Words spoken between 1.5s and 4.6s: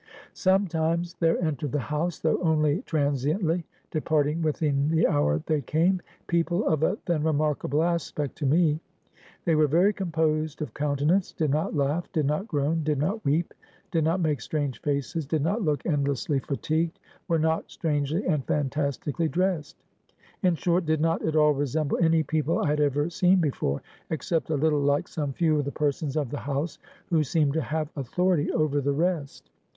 the house though only transiently, departing